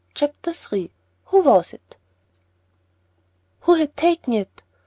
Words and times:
Chapter 0.15 0.51
III 0.73 0.89
WHO 1.25 1.41
WAS 1.43 1.73
IT? 1.75 1.95
Who 3.59 3.75
had 3.75 3.95
taken 3.95 4.33
it? 4.33 4.63